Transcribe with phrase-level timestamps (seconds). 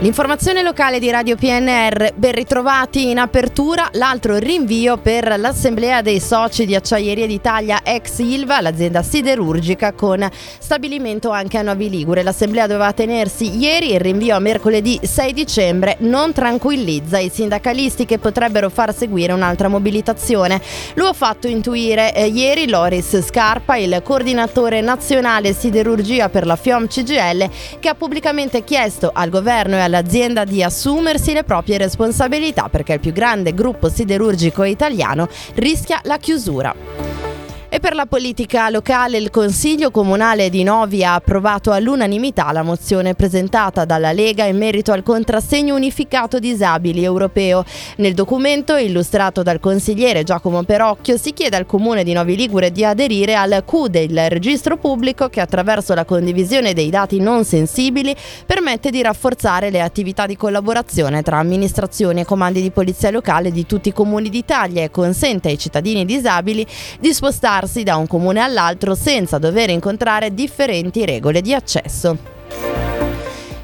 [0.00, 6.66] L'informazione locale di Radio PNR, ben ritrovati in apertura, l'altro rinvio per l'assemblea dei soci
[6.66, 10.28] di Acciaierie d'Italia ex Ilva, l'azienda siderurgica con
[10.58, 12.22] stabilimento anche a Novi Ligure.
[12.22, 18.18] L'assemblea doveva tenersi ieri, il rinvio a mercoledì 6 dicembre non tranquillizza i sindacalisti che
[18.18, 20.60] potrebbero far seguire un'altra mobilitazione.
[20.94, 26.86] Lo ha fatto intuire eh, ieri Loris Scarpa, il coordinatore nazionale siderurgia per la FIOM
[26.86, 27.48] CGL,
[27.80, 33.00] che ha pubblicamente chiesto al governo e all'azienda di assumersi le proprie responsabilità perché il
[33.00, 37.15] più grande gruppo siderurgico italiano rischia la chiusura.
[37.68, 43.14] E per la politica locale il Consiglio Comunale di Novi ha approvato all'unanimità la mozione
[43.14, 47.64] presentata dalla Lega in merito al contrassegno unificato disabili europeo.
[47.96, 52.84] Nel documento illustrato dal consigliere Giacomo Perocchio si chiede al Comune di Novi Ligure di
[52.84, 58.14] aderire al CUDE, il registro pubblico che attraverso la condivisione dei dati non sensibili
[58.46, 63.66] permette di rafforzare le attività di collaborazione tra amministrazioni e comandi di polizia locale di
[63.66, 66.64] tutti i comuni d'Italia e consente ai cittadini disabili
[67.00, 72.35] di spostare spostarsi da un comune all'altro senza dover incontrare differenti regole di accesso.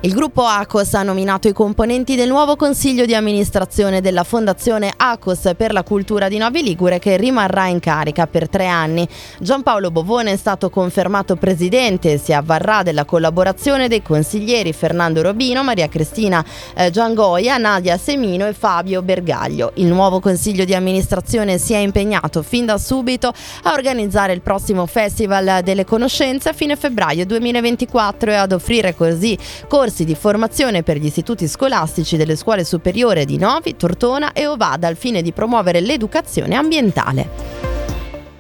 [0.05, 5.53] Il gruppo ACOS ha nominato i componenti del nuovo consiglio di amministrazione della Fondazione ACOS
[5.57, 9.07] per la cultura di Novi Ligure che rimarrà in carica per tre anni.
[9.39, 15.63] Giampaolo Bovone è stato confermato presidente e si avvarrà della collaborazione dei consiglieri Fernando Robino,
[15.63, 16.45] Maria Cristina
[16.75, 19.71] eh, Giangoia, Nadia Semino e Fabio Bergaglio.
[19.75, 24.85] Il nuovo consiglio di amministrazione si è impegnato fin da subito a organizzare il prossimo
[24.87, 30.83] Festival delle Conoscenze a fine febbraio 2024 e ad offrire così corsi corsi di formazione
[30.83, 35.33] per gli istituti scolastici delle scuole superiori di Novi, Tortona e Ovada al fine di
[35.33, 37.72] promuovere l'educazione ambientale.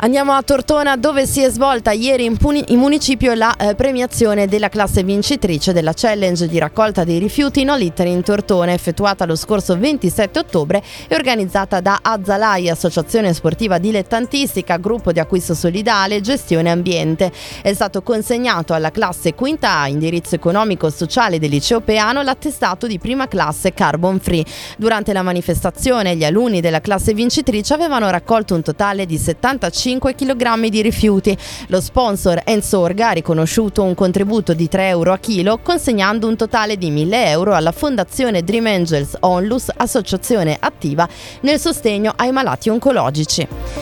[0.04, 4.48] Andiamo a Tortona dove si è svolta ieri in, puni- in municipio la eh, premiazione
[4.48, 9.36] della classe vincitrice della challenge di raccolta dei rifiuti No Litter in Tortona effettuata lo
[9.36, 16.68] scorso 27 ottobre e organizzata da Azzalai, associazione sportiva dilettantistica, gruppo di acquisto solidale gestione
[16.68, 17.30] ambiente.
[17.62, 22.98] È stato consegnato alla classe quinta A, indirizzo economico sociale del liceo Peano, l'attestato di
[22.98, 24.44] prima classe carbon free.
[24.76, 30.14] Durante la manifestazione gli alunni della classe vincitrice avevano raccolto un totale di 75 5
[30.14, 31.36] kg di rifiuti.
[31.66, 36.78] Lo sponsor Ensorga ha riconosciuto un contributo di 3 euro a chilo, consegnando un totale
[36.78, 41.06] di 1000 euro alla Fondazione Dream Angels Onlus, associazione attiva
[41.40, 43.81] nel sostegno ai malati oncologici.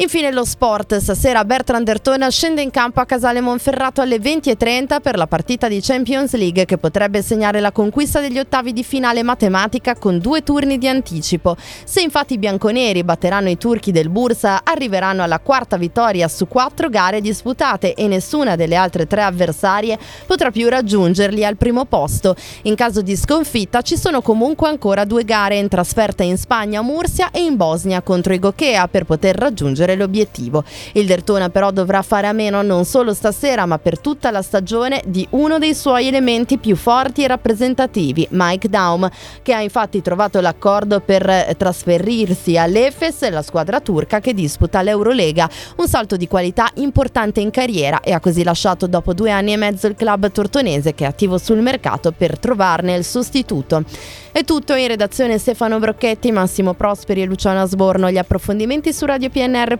[0.00, 5.18] Infine lo sport, stasera Bertrand Dertona scende in campo a Casale Monferrato alle 20.30 per
[5.18, 9.94] la partita di Champions League che potrebbe segnare la conquista degli ottavi di finale matematica
[9.96, 11.54] con due turni di anticipo.
[11.84, 16.88] Se infatti i bianconeri batteranno i turchi del Bursa arriveranno alla quarta vittoria su quattro
[16.88, 22.34] gare disputate e nessuna delle altre tre avversarie potrà più raggiungerli al primo posto.
[22.62, 27.30] In caso di sconfitta ci sono comunque ancora due gare in trasferta in Spagna Mursia
[27.30, 30.64] e in Bosnia contro i Gokea per poter raggiungere raggiungere l'obiettivo.
[30.92, 35.02] Il Dertona però dovrà fare a meno non solo stasera ma per tutta la stagione
[35.06, 39.08] di uno dei suoi elementi più forti e rappresentativi, Mike Daum,
[39.42, 45.88] che ha infatti trovato l'accordo per trasferirsi all'Efes, la squadra turca che disputa l'Eurolega, un
[45.88, 49.86] salto di qualità importante in carriera e ha così lasciato dopo due anni e mezzo
[49.86, 53.84] il club tortonese che è attivo sul mercato per trovarne il sostituto.
[54.32, 58.10] È tutto in redazione Stefano Brocchetti, Massimo Prosperi e Luciano Asborno.
[58.12, 59.79] Gli approfondimenti su radiopnr.it.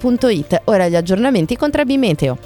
[0.65, 2.39] Ora gli aggiornamenti con Trebi Meteo.